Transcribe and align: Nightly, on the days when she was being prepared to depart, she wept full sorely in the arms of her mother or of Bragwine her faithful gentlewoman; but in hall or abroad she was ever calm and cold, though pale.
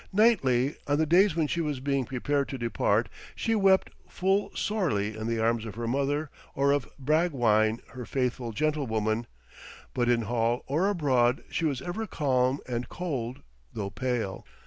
Nightly, 0.11 0.77
on 0.87 0.97
the 0.97 1.05
days 1.05 1.35
when 1.35 1.45
she 1.45 1.61
was 1.61 1.79
being 1.79 2.05
prepared 2.05 2.49
to 2.49 2.57
depart, 2.57 3.07
she 3.35 3.53
wept 3.53 3.91
full 4.09 4.49
sorely 4.55 5.15
in 5.15 5.27
the 5.27 5.37
arms 5.37 5.63
of 5.63 5.75
her 5.75 5.87
mother 5.87 6.31
or 6.55 6.71
of 6.71 6.89
Bragwine 6.97 7.81
her 7.89 8.07
faithful 8.07 8.51
gentlewoman; 8.51 9.27
but 9.93 10.09
in 10.09 10.23
hall 10.23 10.63
or 10.65 10.89
abroad 10.89 11.43
she 11.51 11.65
was 11.65 11.83
ever 11.83 12.07
calm 12.07 12.57
and 12.67 12.89
cold, 12.89 13.43
though 13.73 13.91
pale. 13.91 14.43